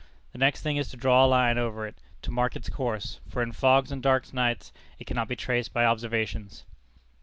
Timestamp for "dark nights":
4.01-4.73